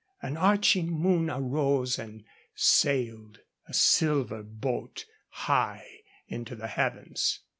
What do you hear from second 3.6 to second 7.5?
a silver boat, high into the heavens.